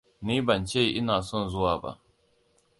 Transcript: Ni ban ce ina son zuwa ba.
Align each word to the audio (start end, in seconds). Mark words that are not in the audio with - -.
Ni 0.25 0.35
ban 0.45 0.63
ce 0.69 0.81
ina 0.99 1.15
son 1.29 1.43
zuwa 1.51 1.75
ba. 1.83 1.91